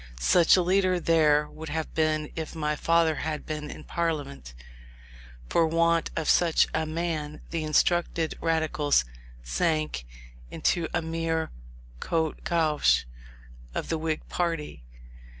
[0.19, 4.55] Such a leader there would have been, if my father had been in Parliament.
[5.47, 9.05] For want of such a man, the instructed Radicals
[9.43, 10.07] sank
[10.49, 11.51] into a mere
[11.99, 13.05] Côté Gauche
[13.75, 14.83] of the Whig party.